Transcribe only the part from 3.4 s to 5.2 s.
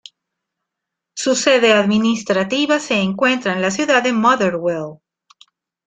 en la ciudad de Motherwell.